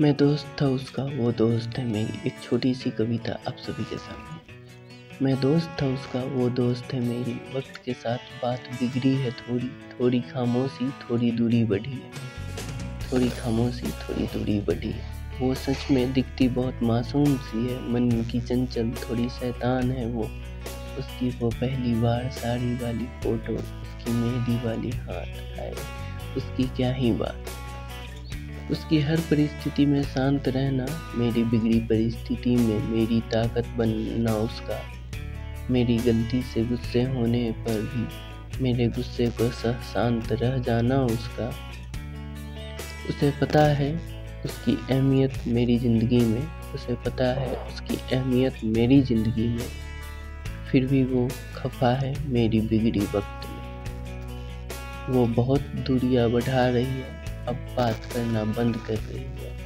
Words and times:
मैं 0.00 0.16
दोस्त 0.16 0.56
था 0.62 0.66
उसका, 0.66 1.02
वो 1.02 1.32
दोस्त 1.32 1.78
है 1.78 1.84
मेरी, 1.84 2.26
एक 2.26 2.34
छोटी 2.42 2.74
सी 2.74 2.90
कविता 2.90 3.32
आप 3.48 3.56
सभी 3.56 3.84
के 3.84 3.96
सामने। 3.96 4.56
मैं 5.24 5.40
दोस्त 5.40 5.76
था 5.82 5.86
उसका, 5.86 6.20
वो 6.20 6.48
दोस्त 6.48 6.94
है 6.94 7.00
मेरी, 7.00 7.40
वक्त 7.56 7.82
के 7.84 7.92
साथ 7.92 8.16
बात 8.16 8.60
बिगड़ी 8.60 9.14
है 9.14 9.30
थोड़ी 9.30 9.68
थोड़ी 9.68 10.20
खामोशी, 10.20 10.90
थोड़ी 10.90 11.30
दूरी 11.30 11.64
बढ़ी 11.64 11.92
है। 11.92 12.36
थोड़ी 13.12 13.28
खामोशी, 13.28 13.88
थोड़ी 13.88 14.26
दूरी 14.26 14.60
बढ़ी 14.60 14.90
है। 14.90 15.16
वो 15.40 15.54
सच 15.54 15.90
में 15.90 16.12
दिखती 16.12 16.48
बहुत 16.48 16.80
मासूम 16.82 17.36
सी 17.36 17.66
है, 17.68 17.92
मन 17.92 18.10
की 18.10 18.40
चंचल, 18.40 18.90
थोड़ी 18.90 19.28
शैतान 19.28 19.90
है 19.90 20.06
वो। 20.06 20.22
उसकी 20.98 21.30
वो 21.30 21.50
पहली 21.50 21.94
बार 21.94 22.30
साड़ी 22.30 22.74
वाली 22.74 23.04
फ़ोटो, 23.04 23.52
उसकी 23.52 24.10
मेहंदी 24.10 24.66
वाली 24.66 24.90
हाथ 24.90 25.60
आए 25.60 25.74
उसकी 26.36 26.64
क्या 26.64 26.92
ही 26.92 27.12
बात। 27.12 27.45
उसकी 28.70 29.00
हर 29.00 29.20
परिस्थिति 29.20 29.86
में 29.86 30.02
शांत 30.02 30.48
रहना, 30.48 30.86
मेरी 31.14 31.44
बिगड़ी 31.44 31.80
परिस्थिति 31.80 32.56
में 32.56 32.88
मेरी 32.88 33.20
ताकत 33.20 33.66
बनना 33.76 34.34
उसका। 34.34 34.80
मेरी 35.70 35.96
गलती 35.96 36.42
से 36.42 36.64
गुस्से 36.64 37.02
होने 37.02 37.50
पर 37.52 37.80
भी 37.82 38.62
मेरे 38.62 38.88
गुस्से 38.88 39.26
को 39.26 39.50
सह 39.50 39.72
शांत 39.72 40.32
रह 40.32 40.58
जाना 40.58 40.96
उसका। 41.02 41.48
उसे 43.08 43.30
पता 43.40 43.64
है 43.64 43.94
उसकी 44.44 44.72
अहमियत 44.90 45.32
मेरी 45.46 45.78
ज़िंदगी 45.78 46.20
में, 46.20 46.48
उसे 46.74 46.94
पता 46.94 47.24
है 47.24 47.56
उसकी 47.56 47.96
अहमियत 48.16 48.54
मेरी 48.64 49.02
ज़िंदगी 49.02 49.48
में। 49.48 49.68
फिर 50.70 50.86
भी 50.86 51.04
वो 51.04 51.28
खफा 51.56 51.90
है 51.94 52.14
मेरी 52.28 52.60
बिगड़ी 52.60 53.00
वक्त 53.00 53.46
में। 53.46 55.14
वो 55.14 55.26
बहुत 55.26 55.60
दूरियाँ 55.60 56.30
बढ़ा 56.30 56.68
रही 56.68 56.84
है। 56.84 57.25
अब 57.48 57.54
बात 57.54 58.00
करना 58.14 58.44
बंद 58.44 58.76
कर 58.76 58.96
रही 58.96 59.24
है। 59.24 59.56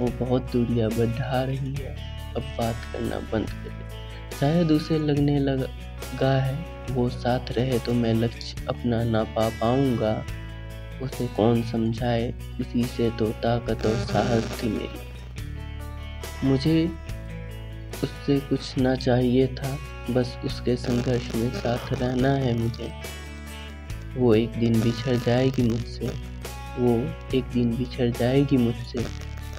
वो 0.00 0.26
बहुत 0.26 0.52
दूरियाँ 0.52 0.90
बढ़ा 0.90 1.42
रही 1.42 1.74
है। 1.74 1.96
अब 2.34 2.42
बात 2.42 2.76
करना 2.92 3.18
बंद 3.18 3.50
कर 3.50 3.68
रही 3.68 4.40
शायद 4.40 4.70
उसे 4.70 4.98
लगने 4.98 5.38
लगा 5.38 6.42
है, 6.42 6.66
वो 6.90 7.08
साथ 7.08 7.52
रहे 7.52 7.78
तो 7.78 7.92
मैं 7.94 8.14
लक्ष्य 8.14 8.66
अपना 8.68 9.04
ना 9.04 9.24
पा 9.24 9.48
पाऊँगा। 9.48 10.24
उसे 11.02 11.26
कौन 11.26 11.62
समझाए? 11.62 12.34
उसी 12.60 12.84
से 12.84 13.10
तो 13.10 13.26
ताकत 13.26 13.86
और 13.86 13.94
साहस 13.94 14.62
थी 14.62 14.68
मेरी। 14.68 15.06
मुझे 16.44 16.90
उससे 18.04 18.40
कुछ 18.40 18.78
ना 18.78 18.94
चाहिए 18.94 19.46
था, 19.46 19.78
बस 20.10 20.38
उसके 20.44 20.76
संघर्ष 20.76 21.34
में 21.34 21.50
साथ 21.50 21.92
रहना 21.92 22.28
है 22.28 22.58
मुझे। 22.58 22.92
वो 24.16 24.34
एक 24.34 24.52
दिन 24.52 24.80
बिछड़ 24.80 25.16
जाएगी 25.16 25.62
मुझसे। 25.62 26.10
वो 26.78 26.94
एक 27.36 27.44
दिन 27.44 27.76
बिछड़ 27.76 28.10
जाएगी 28.10 28.56
मुझसे। 28.56 28.98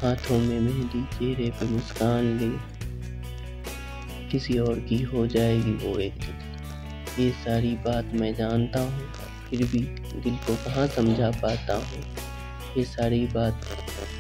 हाथों 0.02 0.40
में 0.40 0.60
मेहंदी, 0.60 1.04
चेहरे 1.04 1.50
पे 1.52 1.66
मुस्कान 1.66 2.24
ले। 2.24 2.78
किसी 4.30 4.60
और 4.60 4.80
की 4.80 5.02
हो 5.02 5.28
जाएगी 5.28 5.72
वो 5.72 6.00
एक 6.00 6.14
दिन। 6.14 7.24
ये 7.24 7.32
सारी 7.32 7.76
बात 7.76 8.06
मैं 8.14 8.36
जानता 8.36 8.80
हूँ, 8.80 9.14
फिर 9.50 9.64
भी 9.64 9.80
दिल 10.22 10.36
को 10.36 10.56
कहाँ 10.56 10.88
समझा 10.88 11.32
पाता 11.32 11.76
हूँ? 11.76 12.04
ये 12.78 12.84
सारी 12.84 13.28
बात 13.28 13.62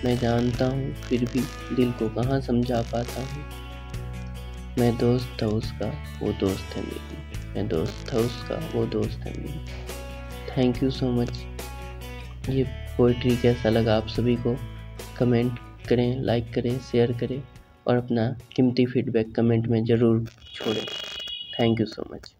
मैं 0.06 0.18
जानता 0.18 0.66
हूँ, 0.66 0.94
फिर 0.94 1.26
भी 1.26 1.40
दिल 1.76 1.92
को 1.92 2.10
कहाँ 2.10 2.42
समझा 2.42 2.82
पाता 2.82 3.22
हूँ? 3.22 3.46
मैं 4.80 4.98
दोस्त 4.98 5.38
था 5.42 5.48
उसका, 5.48 5.88
वो 6.22 6.34
दोस्त 6.34 6.76
है 6.76 6.84
मेरी। 6.84 7.50
मैं 7.56 7.68
दोस्त 7.68 8.14
था 8.14 8.18
उसका, 8.18 8.72
वो 8.76 8.86
दोस्त 8.86 9.20
है 9.20 9.34
मेरी। 9.38 9.60
थैंक 10.58 10.84
यू 10.84 10.92
सो 10.92 11.12
मच 11.12 11.40
ये 12.50 12.64
पोइट्री 12.98 13.36
कैसा 13.38 13.70
लगा 13.70 13.96
आप 13.98 14.08
सभी 14.08 14.36
को 14.36 14.56
कमेंट 15.18 15.60
करें 15.90 16.22
लाइक 16.22 16.54
करें 16.54 16.78
शेयर 16.82 17.12
करें 17.20 17.42
और 17.88 17.98
अपना 17.98 18.30
कीमती 18.56 18.86
फीडबैक 18.86 19.36
कमेंट 19.36 19.68
में 19.68 19.84
ज़रूर 19.86 20.26
छोड़ें। 20.54 20.86
Thank 21.60 21.80
you 21.80 21.86
so 21.86 22.06
much 22.14 22.34